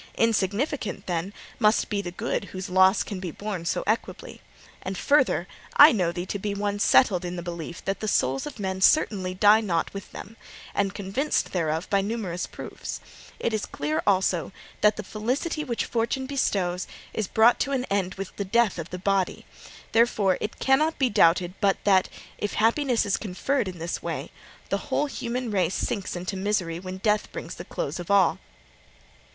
Insignificant, 0.15 1.05
then, 1.05 1.31
must 1.59 1.87
be 1.87 2.01
the 2.01 2.09
good 2.09 2.45
whose 2.45 2.71
loss 2.71 3.03
can 3.03 3.19
be 3.19 3.29
borne 3.29 3.65
so 3.65 3.83
equably. 3.85 4.41
And, 4.81 4.97
further, 4.97 5.47
I 5.75 5.91
know 5.91 6.11
thee 6.11 6.25
to 6.25 6.39
be 6.39 6.55
one 6.55 6.79
settled 6.79 7.23
in 7.23 7.35
the 7.35 7.43
belief 7.43 7.85
that 7.85 7.99
the 7.99 8.07
souls 8.07 8.47
of 8.47 8.57
men 8.57 8.81
certainly 8.81 9.35
die 9.35 9.61
not 9.61 9.93
with 9.93 10.11
them, 10.11 10.37
and 10.73 10.95
convinced 10.95 11.51
thereof 11.51 11.87
by 11.91 12.01
numerous 12.01 12.47
proofs; 12.47 12.99
it 13.39 13.53
is 13.53 13.67
clear 13.67 14.01
also 14.07 14.51
that 14.81 14.95
the 14.95 15.03
felicity 15.03 15.63
which 15.63 15.85
Fortune 15.85 16.25
bestows 16.25 16.87
is 17.13 17.27
brought 17.27 17.59
to 17.59 17.71
an 17.71 17.85
end 17.91 18.15
with 18.15 18.35
the 18.37 18.43
death 18.43 18.79
of 18.79 18.89
the 18.89 18.97
body: 18.97 19.45
therefore, 19.91 20.39
it 20.41 20.57
cannot 20.57 20.97
be 20.97 21.11
doubted 21.11 21.53
but 21.61 21.77
that, 21.83 22.09
if 22.39 22.53
happiness 22.53 23.05
is 23.05 23.17
conferred 23.17 23.67
in 23.67 23.77
this 23.77 24.01
way, 24.01 24.31
the 24.69 24.77
whole 24.89 25.05
human 25.05 25.51
race 25.51 25.75
sinks 25.75 26.15
into 26.15 26.35
misery 26.35 26.79
when 26.79 26.97
death 26.97 27.31
brings 27.31 27.53
the 27.53 27.65
close 27.65 27.99
of 27.99 28.09
all. 28.09 28.39